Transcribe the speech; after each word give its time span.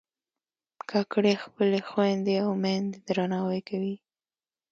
کاکړي 0.89 1.33
خپلې 1.43 1.79
خویندې 1.89 2.35
او 2.45 2.51
میندې 2.63 2.99
درناوي 3.07 3.61
کوي. 3.69 3.95